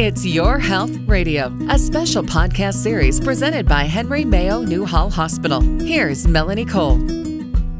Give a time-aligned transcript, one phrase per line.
[0.00, 5.60] It's Your Health Radio, a special podcast series presented by Henry Mayo Newhall Hospital.
[5.60, 6.98] Here's Melanie Cole.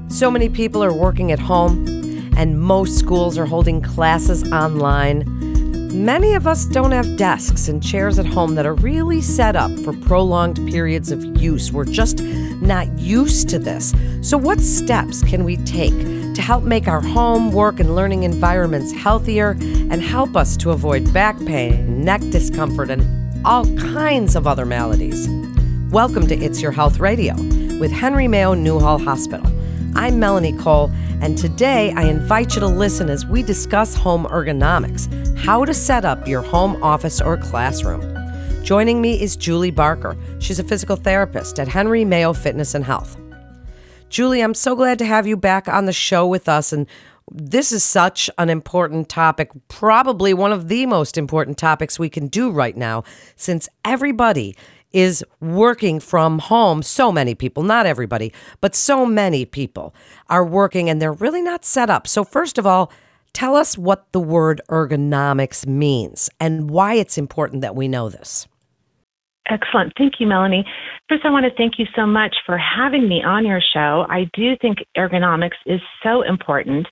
[0.08, 1.88] So many people are working at home,
[2.36, 5.24] and most schools are holding classes online.
[6.04, 9.70] Many of us don't have desks and chairs at home that are really set up
[9.78, 11.72] for prolonged periods of use.
[11.72, 13.94] We're just not used to this.
[14.20, 15.94] So, what steps can we take
[16.40, 21.12] to help make our home, work, and learning environments healthier and help us to avoid
[21.12, 25.28] back pain, neck discomfort, and all kinds of other maladies?
[25.90, 27.34] Welcome to It's Your Health Radio
[27.78, 29.46] with Henry Mayo Newhall Hospital.
[29.94, 30.90] I'm Melanie Cole,
[31.20, 36.06] and today I invite you to listen as we discuss home ergonomics how to set
[36.06, 38.00] up your home office or classroom.
[38.64, 40.16] Joining me is Julie Barker.
[40.38, 43.19] She's a physical therapist at Henry Mayo Fitness and Health.
[44.10, 46.72] Julie, I'm so glad to have you back on the show with us.
[46.72, 46.88] And
[47.30, 52.26] this is such an important topic, probably one of the most important topics we can
[52.26, 53.04] do right now,
[53.36, 54.56] since everybody
[54.92, 56.82] is working from home.
[56.82, 59.94] So many people, not everybody, but so many people
[60.28, 62.08] are working and they're really not set up.
[62.08, 62.90] So, first of all,
[63.32, 68.48] tell us what the word ergonomics means and why it's important that we know this.
[69.48, 69.92] Excellent.
[69.96, 70.64] Thank you, Melanie.
[71.08, 74.06] First, I want to thank you so much for having me on your show.
[74.08, 76.86] I do think ergonomics is so important.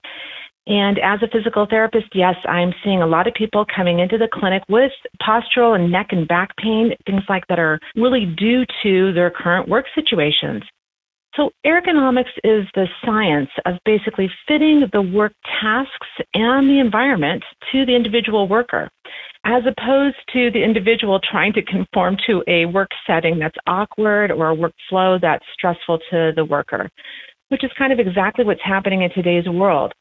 [0.67, 4.29] And as a physical therapist, yes, I'm seeing a lot of people coming into the
[4.31, 9.13] clinic with postural and neck and back pain, things like that are really due to
[9.15, 10.63] their current work situations.
[11.37, 17.87] So, ergonomics is the science of basically fitting the work tasks and the environment to
[17.87, 18.91] the individual worker
[19.49, 24.51] as opposed to the individual trying to conform to a work setting that's awkward or
[24.51, 26.87] a workflow that's stressful to the worker,
[27.49, 29.95] which is kind of exactly what's happening in today's world.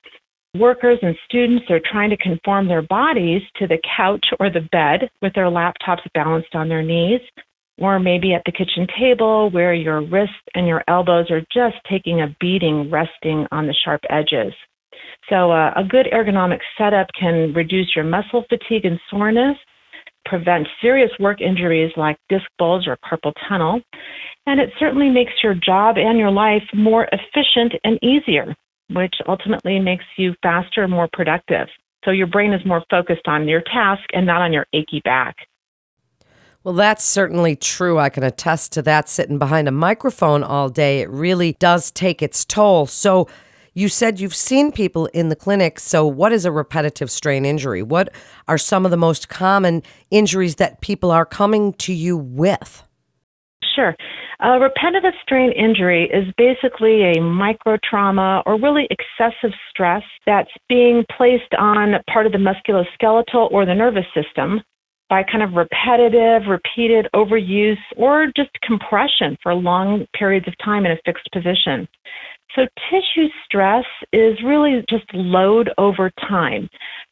[0.58, 5.10] Workers and students are trying to conform their bodies to the couch or the bed
[5.22, 7.22] with their laptops balanced on their knees,
[7.78, 12.20] or maybe at the kitchen table where your wrists and your elbows are just taking
[12.20, 14.52] a beating resting on the sharp edges.
[15.30, 19.58] So, uh, a good ergonomic setup can reduce your muscle fatigue and soreness,
[20.26, 23.82] prevent serious work injuries like disc bulge or carpal tunnel,
[24.46, 28.56] and it certainly makes your job and your life more efficient and easier,
[28.92, 31.68] which ultimately makes you faster and more productive.
[32.06, 35.36] So, your brain is more focused on your task and not on your achy back.
[36.64, 37.98] Well, that's certainly true.
[37.98, 41.00] I can attest to that sitting behind a microphone all day.
[41.00, 42.88] It really does take its toll.
[42.88, 43.30] So,
[43.78, 45.80] you said you've seen people in the clinic.
[45.80, 47.84] So, what is a repetitive strain injury?
[47.84, 48.10] What
[48.48, 52.82] are some of the most common injuries that people are coming to you with?
[53.76, 53.96] Sure.
[54.40, 61.06] A repetitive strain injury is basically a micro trauma or really excessive stress that's being
[61.16, 64.62] placed on part of the musculoskeletal or the nervous system
[65.10, 70.92] by kind of repetitive, repeated overuse, or just compression for long periods of time in
[70.92, 71.88] a fixed position.
[72.58, 76.68] So, tissue stress is really just load over time.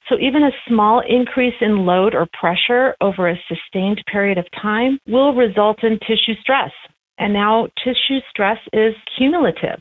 [0.10, 4.98] So, even a small increase in load or pressure over a sustained period of time
[5.08, 6.72] will result in tissue stress.
[7.20, 9.80] And now, tissue stress is cumulative.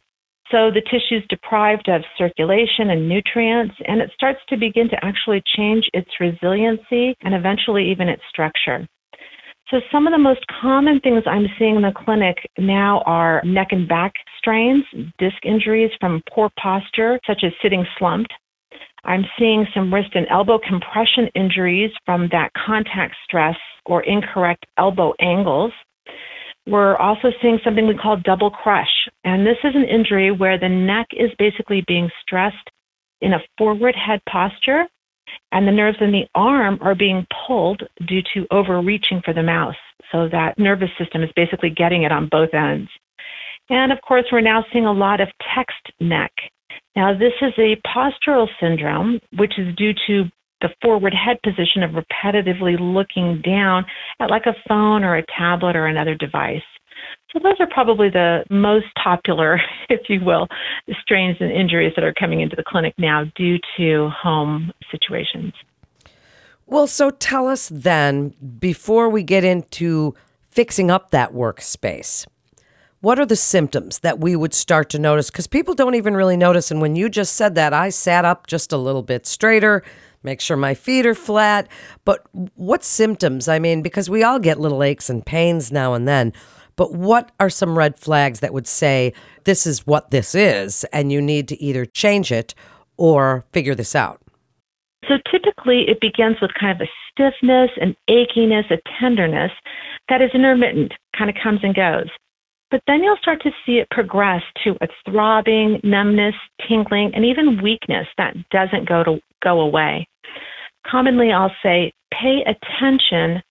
[0.50, 5.02] So, the tissue is deprived of circulation and nutrients, and it starts to begin to
[5.02, 8.86] actually change its resiliency and eventually even its structure.
[9.74, 13.72] So, some of the most common things I'm seeing in the clinic now are neck
[13.72, 14.84] and back strains,
[15.18, 18.32] disc injuries from poor posture, such as sitting slumped.
[19.02, 25.12] I'm seeing some wrist and elbow compression injuries from that contact stress or incorrect elbow
[25.18, 25.72] angles.
[26.68, 29.08] We're also seeing something we call double crush.
[29.24, 32.70] And this is an injury where the neck is basically being stressed
[33.22, 34.84] in a forward head posture
[35.52, 39.76] and the nerves in the arm are being pulled due to overreaching for the mouse.
[40.12, 42.90] So that nervous system is basically getting it on both ends.
[43.70, 46.32] And of course, we're now seeing a lot of text neck.
[46.96, 50.24] Now, this is a postural syndrome, which is due to
[50.60, 53.84] the forward head position of repetitively looking down
[54.20, 56.62] at like a phone or a tablet or another device.
[57.34, 59.60] So those are probably the most popular,
[59.90, 60.46] if you will,
[61.02, 65.52] strains and injuries that are coming into the clinic now due to home situations.
[66.66, 70.14] Well, so tell us then, before we get into
[70.48, 72.26] fixing up that workspace,
[73.00, 75.28] what are the symptoms that we would start to notice?
[75.28, 76.70] Because people don't even really notice.
[76.70, 79.82] And when you just said that, I sat up just a little bit straighter,
[80.22, 81.68] make sure my feet are flat.
[82.06, 83.46] But what symptoms?
[83.46, 86.32] I mean, because we all get little aches and pains now and then.
[86.76, 89.12] But what are some red flags that would say
[89.44, 92.54] this is what this is and you need to either change it
[92.96, 94.20] or figure this out?
[95.08, 99.52] So typically it begins with kind of a stiffness, an achiness, a tenderness
[100.08, 102.08] that is intermittent, kind of comes and goes.
[102.70, 106.34] But then you'll start to see it progress to a throbbing, numbness,
[106.66, 110.08] tingling, and even weakness that doesn't go to go away.
[110.86, 113.42] Commonly I'll say pay attention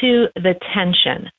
[0.00, 1.30] to the tension.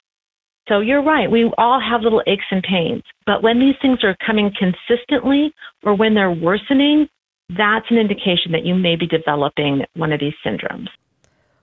[0.68, 4.15] So you're right, we all have little aches and pains, but when these things are
[4.25, 7.10] coming consistently or when they're worsening,
[7.50, 10.88] that's an indication that you may be developing one of these syndromes.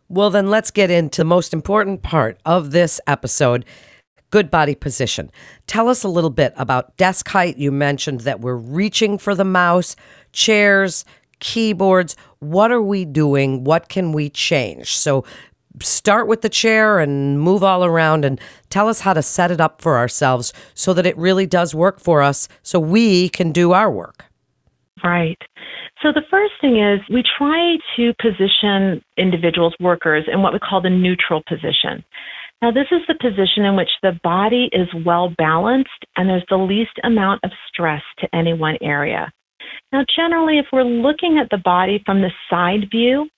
[0.08, 3.64] Well, then let's get into the most important part of this episode
[4.30, 5.30] good body position.
[5.66, 7.58] Tell us a little bit about desk height.
[7.58, 9.96] You mentioned that we're reaching for the mouse,
[10.32, 11.04] chairs,
[11.40, 12.16] keyboards.
[12.38, 13.64] What are we doing?
[13.64, 14.96] What can we change?
[14.96, 15.24] So
[15.82, 19.60] start with the chair and move all around and tell us how to set it
[19.60, 23.72] up for ourselves so that it really does work for us so we can do
[23.72, 24.24] our work.
[25.02, 25.38] Right.
[26.02, 30.80] So the first thing is we try to position individuals, workers, in what we call
[30.80, 32.04] the neutral position.
[32.62, 36.56] Now, this is the position in which the body is well balanced and there's the
[36.56, 39.32] least amount of stress to any one area.
[39.92, 43.28] Now, generally, if we're looking at the body from the side view,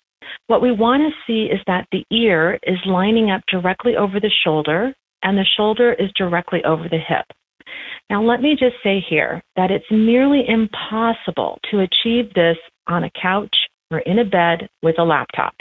[0.46, 4.30] what we want to see is that the ear is lining up directly over the
[4.44, 7.26] shoulder and the shoulder is directly over the hip.
[8.10, 13.10] Now, let me just say here that it's nearly impossible to achieve this on a
[13.20, 13.54] couch
[13.90, 15.54] or in a bed with a laptop,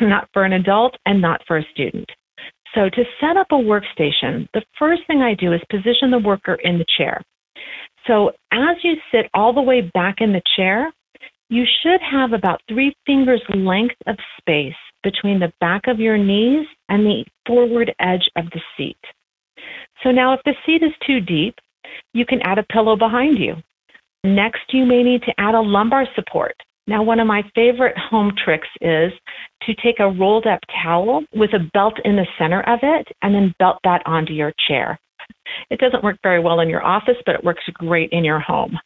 [0.00, 2.08] not for an adult and not for a student.
[2.74, 6.54] So, to set up a workstation, the first thing I do is position the worker
[6.62, 7.20] in the chair.
[8.06, 10.92] So, as you sit all the way back in the chair,
[11.50, 16.66] you should have about three fingers length of space between the back of your knees
[16.88, 18.98] and the forward edge of the seat.
[20.02, 21.56] So now if the seat is too deep,
[22.14, 23.56] you can add a pillow behind you.
[24.22, 26.54] Next, you may need to add a lumbar support.
[26.86, 29.12] Now, one of my favorite home tricks is
[29.62, 33.34] to take a rolled up towel with a belt in the center of it and
[33.34, 34.98] then belt that onto your chair.
[35.70, 38.78] It doesn't work very well in your office, but it works great in your home.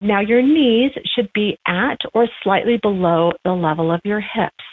[0.00, 4.64] Now, your knees should be at or slightly below the level of your hips.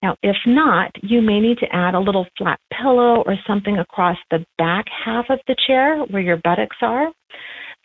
[0.00, 4.18] Now, if not, you may need to add a little flat pillow or something across
[4.30, 7.10] the back half of the chair where your buttocks are.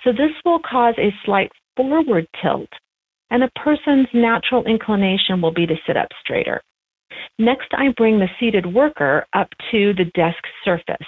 [0.03, 2.69] So, this will cause a slight forward tilt,
[3.31, 6.61] and a person's natural inclination will be to sit up straighter.
[7.39, 11.07] Next, I bring the seated worker up to the desk surface.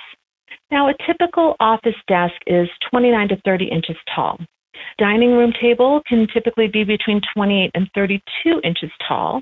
[0.72, 4.40] Now, a typical office desk is 29 to 30 inches tall.
[4.98, 9.42] Dining room table can typically be between 28 and 32 inches tall,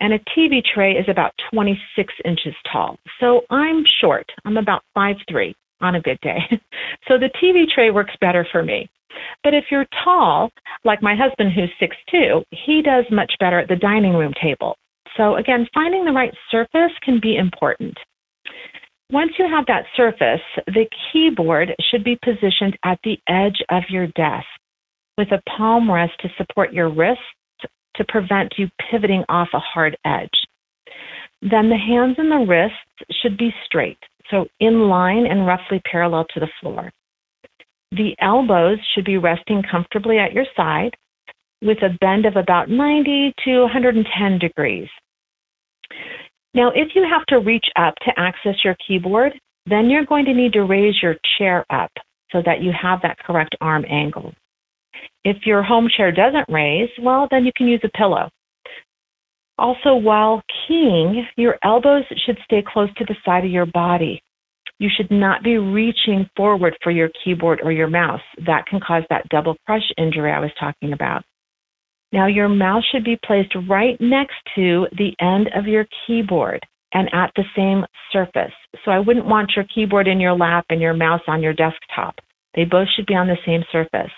[0.00, 2.98] and a TV tray is about 26 inches tall.
[3.20, 4.26] So I'm short.
[4.44, 6.40] I'm about 5'3 on a good day.
[7.08, 8.88] so the TV tray works better for me.
[9.42, 10.50] But if you're tall,
[10.84, 14.76] like my husband who's 6'2, he does much better at the dining room table.
[15.16, 17.96] So again, finding the right surface can be important.
[19.10, 24.06] Once you have that surface, the keyboard should be positioned at the edge of your
[24.08, 24.46] desk
[25.18, 27.22] with a palm rest to support your wrists
[27.96, 30.30] to prevent you pivoting off a hard edge.
[31.40, 33.98] Then the hands and the wrists should be straight,
[34.30, 36.90] so in line and roughly parallel to the floor.
[37.92, 40.96] The elbows should be resting comfortably at your side
[41.62, 44.88] with a bend of about 90 to 110 degrees.
[46.54, 49.32] Now, if you have to reach up to access your keyboard,
[49.66, 51.90] then you're going to need to raise your chair up
[52.32, 54.34] so that you have that correct arm angle.
[55.24, 58.28] If your home chair doesn't raise, well, then you can use a pillow.
[59.58, 64.20] Also, while keying, your elbows should stay close to the side of your body.
[64.78, 68.20] You should not be reaching forward for your keyboard or your mouse.
[68.44, 71.22] That can cause that double crush injury I was talking about.
[72.12, 76.60] Now, your mouse should be placed right next to the end of your keyboard
[76.92, 78.52] and at the same surface.
[78.84, 82.16] So I wouldn't want your keyboard in your lap and your mouse on your desktop.
[82.54, 84.12] They both should be on the same surface.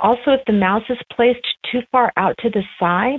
[0.00, 3.18] Also, if the mouse is placed too far out to the side,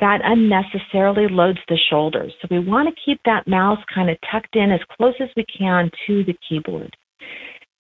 [0.00, 2.32] that unnecessarily loads the shoulders.
[2.40, 5.44] So we want to keep that mouse kind of tucked in as close as we
[5.58, 6.96] can to the keyboard.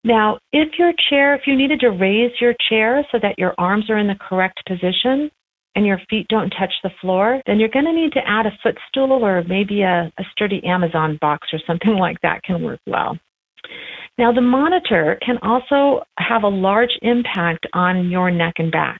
[0.03, 3.89] Now, if your chair, if you needed to raise your chair so that your arms
[3.89, 5.29] are in the correct position
[5.75, 8.57] and your feet don't touch the floor, then you're going to need to add a
[8.63, 13.17] footstool or maybe a, a sturdy Amazon box or something like that can work well.
[14.17, 18.99] Now, the monitor can also have a large impact on your neck and back.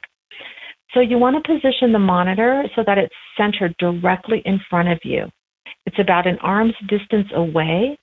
[0.94, 5.00] So, you want to position the monitor so that it's centered directly in front of
[5.04, 5.26] you.
[5.86, 7.98] It's about an arm's distance away,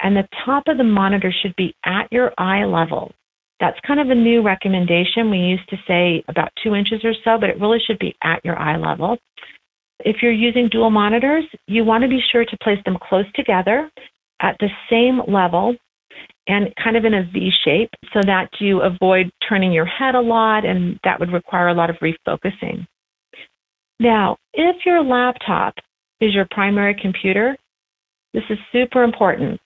[0.00, 3.12] and the top of the monitor should be at your eye level.
[3.60, 5.30] That's kind of a new recommendation.
[5.30, 8.44] We used to say about two inches or so, but it really should be at
[8.44, 9.18] your eye level.
[10.00, 13.90] If you're using dual monitors, you want to be sure to place them close together
[14.40, 15.76] at the same level
[16.50, 20.20] and kind of in a V shape so that you avoid turning your head a
[20.20, 22.86] lot and that would require a lot of refocusing.
[24.00, 25.74] Now, if your laptop
[26.20, 27.56] is your primary computer,
[28.34, 29.60] this is super important.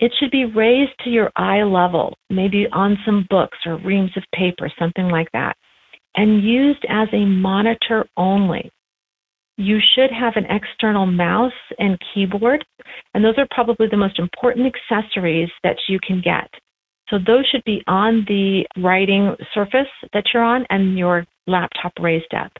[0.00, 4.22] It should be raised to your eye level, maybe on some books or reams of
[4.34, 5.56] paper, something like that,
[6.16, 8.70] and used as a monitor only.
[9.58, 12.64] You should have an external mouse and keyboard,
[13.12, 16.48] and those are probably the most important accessories that you can get.
[17.10, 22.32] So those should be on the writing surface that you're on and your laptop raised
[22.34, 22.52] up.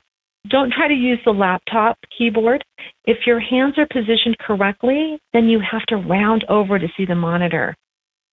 [0.50, 2.64] Don't try to use the laptop keyboard.
[3.04, 7.14] If your hands are positioned correctly, then you have to round over to see the
[7.14, 7.76] monitor.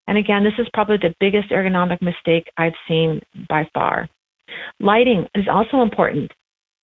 [0.07, 4.07] And again, this is probably the biggest ergonomic mistake I've seen by far.
[4.79, 6.31] Lighting is also important.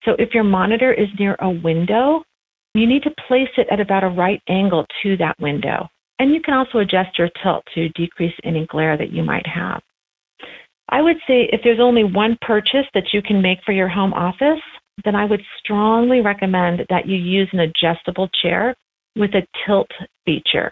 [0.03, 2.23] So if your monitor is near a window,
[2.73, 5.87] you need to place it at about a right angle to that window.
[6.19, 9.81] And you can also adjust your tilt to decrease any glare that you might have.
[10.89, 14.13] I would say if there's only one purchase that you can make for your home
[14.13, 14.61] office,
[15.03, 18.75] then I would strongly recommend that you use an adjustable chair
[19.15, 19.89] with a tilt
[20.25, 20.71] feature.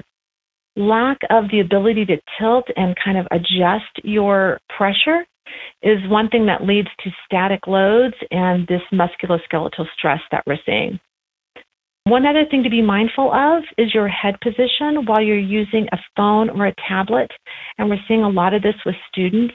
[0.76, 5.26] Lack of the ability to tilt and kind of adjust your pressure
[5.82, 11.00] is one thing that leads to static loads and this musculoskeletal stress that we're seeing.
[12.06, 15.98] One other thing to be mindful of is your head position while you're using a
[16.15, 17.29] phone or a tablet.
[17.77, 19.53] And we're seeing a lot of this with students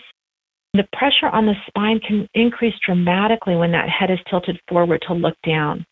[0.75, 5.15] the pressure on the spine can increase dramatically when that head is tilted forward to
[5.15, 5.87] look down.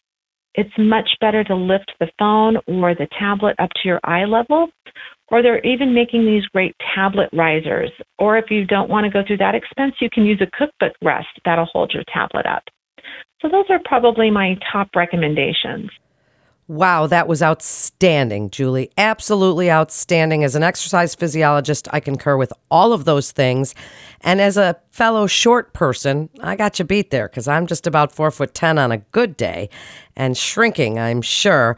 [0.54, 4.68] It's much better to lift the phone or the tablet up to your eye level,
[5.28, 7.90] or they're even making these great tablet risers.
[8.18, 10.92] Or if you don't want to go through that expense, you can use a cookbook
[11.02, 12.64] rest that'll hold your tablet up.
[13.40, 15.90] So, those are probably my top recommendations.
[16.68, 18.90] Wow, that was outstanding, Julie.
[18.96, 20.44] Absolutely outstanding.
[20.44, 23.74] As an exercise physiologist, I concur with all of those things.
[24.20, 28.12] And as a fellow short person, I got you beat there because I'm just about
[28.12, 29.70] four foot 10 on a good day
[30.16, 31.76] and shrinking, I'm sure.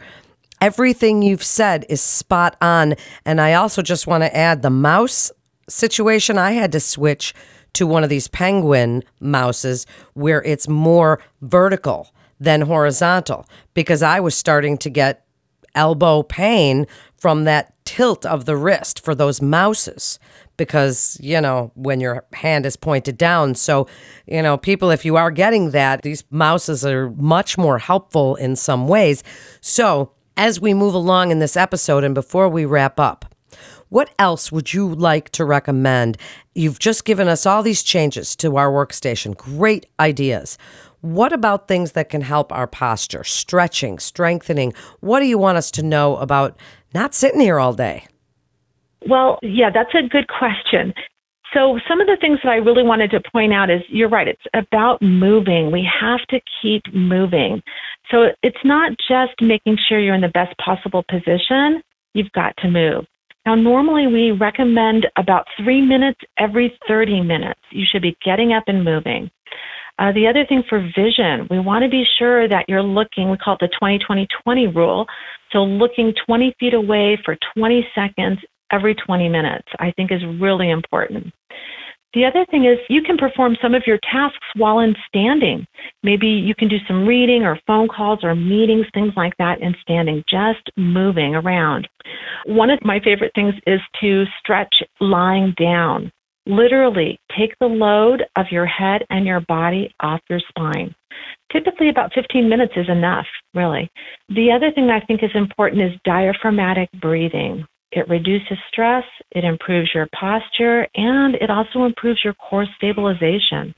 [0.61, 2.95] Everything you've said is spot on.
[3.25, 5.33] And I also just want to add the mouse
[5.67, 6.37] situation.
[6.37, 7.35] I had to switch
[7.73, 12.11] to one of these penguin mouses where it's more vertical
[12.45, 15.27] than horizontal because I was starting to get
[15.75, 16.87] elbow pain
[17.17, 20.19] from that tilt of the wrist for those mouses
[20.57, 23.87] because you know when your hand is pointed down so
[24.27, 28.55] you know people if you are getting that these mouses are much more helpful in
[28.55, 29.25] some ways
[29.61, 33.35] so as we move along in this episode and before we wrap up
[33.95, 36.17] what else would you like to recommend?
[36.53, 39.37] You've just given us all these changes to our workstation.
[39.37, 40.59] Great ideas.
[41.05, 44.73] What about things that can help our posture, stretching, strengthening?
[45.01, 46.57] What do you want us to know about
[46.95, 48.07] not sitting here all day?
[49.07, 50.95] Well, yeah, that's a good question.
[51.53, 54.27] So, some of the things that I really wanted to point out is you're right,
[54.27, 55.71] it's about moving.
[55.71, 57.63] We have to keep moving.
[58.11, 61.83] So, it's not just making sure you're in the best possible position,
[62.15, 63.05] you've got to move.
[63.45, 67.61] Now, normally we recommend about three minutes every 30 minutes.
[67.73, 69.31] You should be getting up and moving.
[69.99, 73.37] Uh, the other thing for vision, we want to be sure that you're looking, we
[73.37, 75.07] call it the 20 20 20 rule.
[75.53, 78.39] So looking 20 feet away for 20 seconds
[78.73, 81.33] every 20 minutes, I think is really important.
[82.15, 85.67] The other thing is you can perform some of your tasks while in standing.
[86.05, 89.75] Maybe you can do some reading or phone calls or meetings, things like that in
[89.83, 91.89] standing, just moving around.
[92.47, 96.13] One of my favorite things is to stretch lying down.
[96.47, 100.95] Literally, take the load of your head and your body off your spine.
[101.51, 103.91] Typically, about 15 minutes is enough, really.
[104.29, 107.67] The other thing I think is important is diaphragmatic breathing.
[107.93, 113.73] It reduces stress, it improves your posture, and it also improves your core stabilization.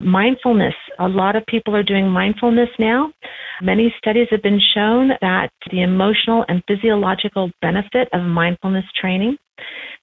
[0.00, 0.74] Mindfulness.
[0.98, 3.12] A lot of people are doing mindfulness now.
[3.62, 9.36] Many studies have been shown that the emotional and physiological benefit of mindfulness training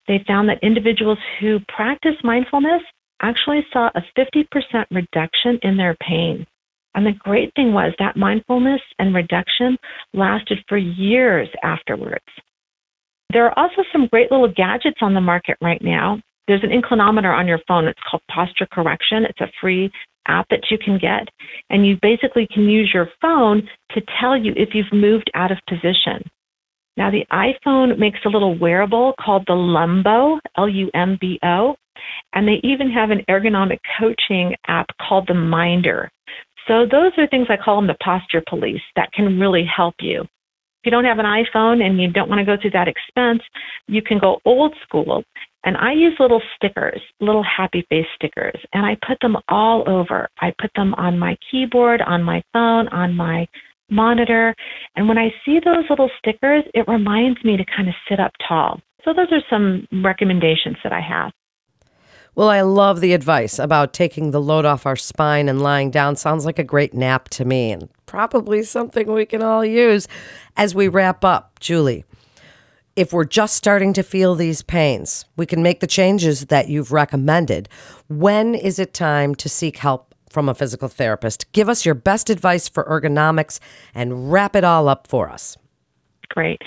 [0.08, 2.82] they found that individuals who practice mindfulness
[3.22, 4.46] actually saw a 50%
[4.92, 6.46] reduction in their pain.
[6.96, 9.78] And the great thing was that mindfulness and reduction
[10.14, 12.26] lasted for years afterwards.
[13.34, 16.22] There are also some great little gadgets on the market right now.
[16.48, 17.88] There's an inclinometer on your phone.
[17.88, 19.26] It's called Posture Correction.
[19.26, 19.92] It's a free
[20.28, 21.28] app that you can get.
[21.70, 25.58] And you basically can use your phone to tell you if you've moved out of
[25.68, 26.24] position.
[26.96, 31.76] Now, the iPhone makes a little wearable called the Lumbo, L U M B O,
[32.34, 36.10] and they even have an ergonomic coaching app called the Minder.
[36.68, 40.26] So those are things I call them the posture police that can really help you.
[40.88, 43.42] You don't have an iPhone and you don't want to go through that expense,
[43.88, 45.22] you can go old school.
[45.66, 50.30] And I use little stickers, little happy face stickers, and I put them all over.
[50.40, 53.46] I put them on my keyboard, on my phone, on my
[53.92, 54.56] monitor.
[54.96, 58.32] And when I see those little stickers, it reminds me to kind of sit up
[58.48, 58.80] tall.
[59.04, 61.34] So those are some recommendations that I have.
[62.38, 66.16] Well, I love the advice about taking the load off our spine and lying down.
[66.16, 70.08] Sounds like a great nap to me, and probably something we can all use.
[70.56, 72.06] As we wrap up, Julie,
[72.96, 76.92] if we're just starting to feel these pains, we can make the changes that you've
[76.92, 77.70] recommended.
[78.08, 81.52] When is it time to seek help from a physical therapist?
[81.54, 83.60] Give us your best advice for ergonomics
[83.96, 85.58] and wrap it all up for us.
[86.30, 86.62] Great.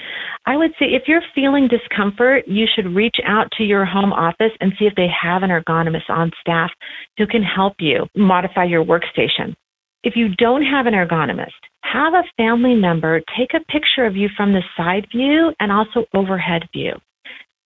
[0.46, 4.52] I would say if you're feeling discomfort, you should reach out to your home office
[4.60, 6.70] and see if they have an ergonomist on staff
[7.18, 9.54] who can help you modify your workstation.
[10.02, 11.50] If you don't have an ergonomist,
[11.82, 16.06] have a family member take a picture of you from the side view and also
[16.14, 16.92] overhead view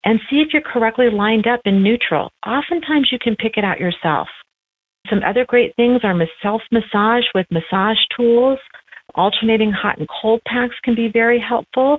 [0.05, 2.31] and see if you're correctly lined up in neutral.
[2.47, 4.29] Oftentimes you can pick it out yourself.
[5.11, 8.59] Some other great things are self massage with massage tools.
[9.15, 11.99] Alternating hot and cold packs can be very helpful.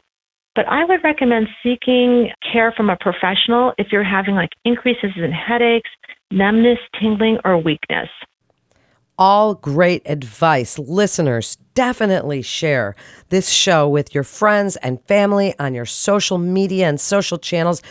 [0.55, 5.31] But I would recommend seeking care from a professional if you're having like increases in
[5.31, 5.89] headaches,
[6.31, 8.09] numbness, tingling, or weakness.
[9.17, 10.77] All great advice.
[10.77, 12.95] Listeners, definitely share
[13.29, 17.81] this show with your friends and family on your social media and social channels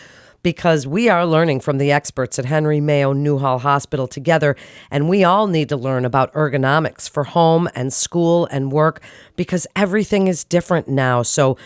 [0.45, 4.55] because we are learning from the experts at Henry Mayo Newhall Hospital together,
[4.91, 9.01] and we all need to learn about ergonomics for home and school and work
[9.35, 11.23] because everything is different now.
[11.23, 11.57] So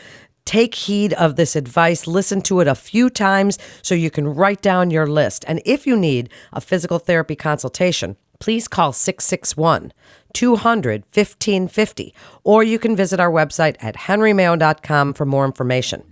[0.45, 4.63] Take heed of this advice, listen to it a few times so you can write
[4.63, 5.45] down your list.
[5.47, 9.93] And if you need a physical therapy consultation, please call 661
[10.33, 16.08] 200 1550 or you can visit our website at henrymayo.com for more information.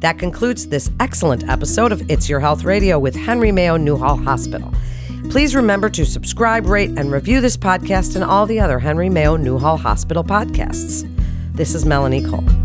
[0.00, 4.72] That concludes this excellent episode of It's Your Health Radio with Henry Mayo Newhall Hospital.
[5.30, 9.36] Please remember to subscribe, rate, and review this podcast and all the other Henry Mayo
[9.36, 11.10] Newhall Hospital podcasts.
[11.54, 12.63] This is Melanie Cole.